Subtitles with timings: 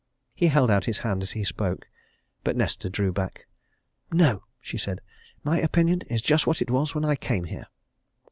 [0.33, 1.87] He held out his hand as he spoke.
[2.43, 3.45] But Nesta drew back.
[4.11, 4.99] "No!" she said.
[5.43, 7.67] "My opinion is just what it was when I came here."